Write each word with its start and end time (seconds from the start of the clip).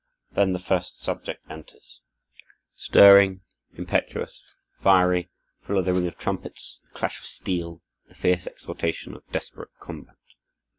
Then 0.31 0.51
the 0.53 0.57
first 0.57 0.99
subject 0.99 1.45
enters, 1.47 2.01
stirring, 2.75 3.41
impetuous, 3.73 4.41
fiery, 4.79 5.29
full 5.59 5.77
of 5.77 5.85
the 5.85 5.93
ring 5.93 6.07
of 6.07 6.17
trumpets, 6.17 6.81
the 6.85 6.89
clash 6.89 7.19
of 7.19 7.25
steel, 7.27 7.83
the 8.07 8.15
fierce 8.15 8.47
exultation 8.47 9.13
of 9.15 9.23
desperate 9.31 9.69
combat. 9.79 10.15